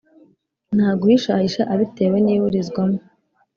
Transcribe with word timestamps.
ntaguhishahisha 0.75 1.63
abitewe 1.73 2.17
n' 2.21 2.31
iburizwamo 2.35 2.99